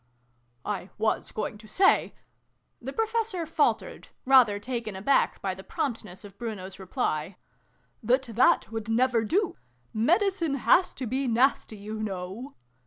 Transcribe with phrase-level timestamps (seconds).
[0.77, 2.15] "I was going to say
[2.81, 7.37] the Professor faltered, rather taken aback by the prompt ness of Bruno's reply,"
[8.01, 9.57] that that would never do!
[9.93, 12.55] Medicine has to be nasty, you know.